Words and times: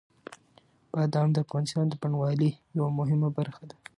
بادام 0.91 1.27
د 1.31 1.37
افغانستان 1.45 1.85
د 1.89 1.93
بڼوالۍ 2.01 2.51
یوه 2.77 2.89
مهمه 2.99 3.29
برخه 3.37 3.63
ده. 3.69 3.75